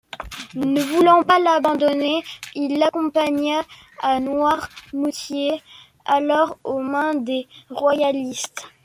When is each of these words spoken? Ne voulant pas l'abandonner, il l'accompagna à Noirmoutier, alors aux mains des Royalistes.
Ne 0.55 0.81
voulant 0.81 1.21
pas 1.21 1.37
l'abandonner, 1.37 2.23
il 2.55 2.79
l'accompagna 2.79 3.61
à 4.01 4.19
Noirmoutier, 4.19 5.61
alors 6.05 6.57
aux 6.63 6.79
mains 6.79 7.13
des 7.13 7.47
Royalistes. 7.69 8.65